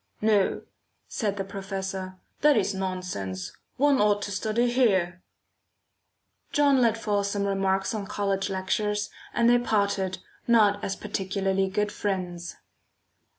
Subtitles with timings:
[0.19, 0.63] "No,"
[1.07, 5.21] said the professor, "that is nonsense; one ought to study here."
[6.51, 10.17] John let fall some remarks on college lectures, and they parted,
[10.47, 12.55] not as particularly good friends.